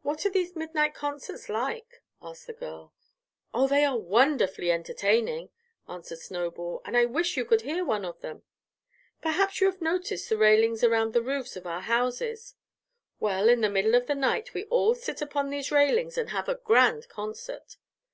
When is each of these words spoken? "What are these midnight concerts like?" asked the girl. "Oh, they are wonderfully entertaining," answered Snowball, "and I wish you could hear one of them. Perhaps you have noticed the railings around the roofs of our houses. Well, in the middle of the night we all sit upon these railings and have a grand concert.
"What 0.00 0.24
are 0.24 0.30
these 0.30 0.56
midnight 0.56 0.94
concerts 0.94 1.50
like?" 1.50 2.02
asked 2.22 2.46
the 2.46 2.54
girl. 2.54 2.94
"Oh, 3.52 3.68
they 3.68 3.84
are 3.84 3.98
wonderfully 3.98 4.72
entertaining," 4.72 5.50
answered 5.86 6.20
Snowball, 6.20 6.80
"and 6.86 6.96
I 6.96 7.04
wish 7.04 7.36
you 7.36 7.44
could 7.44 7.60
hear 7.60 7.84
one 7.84 8.02
of 8.06 8.22
them. 8.22 8.44
Perhaps 9.20 9.60
you 9.60 9.66
have 9.66 9.82
noticed 9.82 10.30
the 10.30 10.38
railings 10.38 10.82
around 10.82 11.12
the 11.12 11.20
roofs 11.20 11.54
of 11.54 11.66
our 11.66 11.82
houses. 11.82 12.54
Well, 13.20 13.50
in 13.50 13.60
the 13.60 13.68
middle 13.68 13.94
of 13.94 14.06
the 14.06 14.14
night 14.14 14.54
we 14.54 14.64
all 14.70 14.94
sit 14.94 15.20
upon 15.20 15.50
these 15.50 15.70
railings 15.70 16.16
and 16.16 16.30
have 16.30 16.48
a 16.48 16.54
grand 16.64 17.10
concert. 17.10 17.76